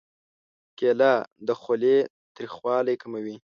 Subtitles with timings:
[0.77, 1.13] کېله
[1.47, 1.97] د خولې
[2.35, 3.35] تریخوالی کموي.